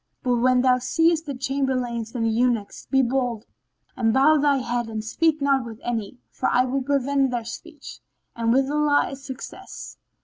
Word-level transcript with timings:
But 0.23 0.37
when 0.37 0.61
thou 0.63 0.79
seest 0.79 1.27
the 1.27 1.35
Chamberlains 1.35 2.15
and 2.15 2.25
the 2.25 2.29
Eunuchs 2.31 2.87
be 2.87 3.03
bold, 3.03 3.45
and 3.95 4.11
bow 4.11 4.37
thy 4.39 4.57
head 4.57 4.89
and 4.89 5.03
speak 5.03 5.39
not 5.43 5.63
with 5.63 5.79
any, 5.83 6.17
for 6.31 6.49
I 6.49 6.65
will 6.65 6.81
prevent 6.81 7.29
their 7.29 7.45
speech; 7.45 7.99
and 8.35 8.51
with 8.51 8.65
Allah 8.71 9.11
is 9.11 9.23
success!" 9.23 9.97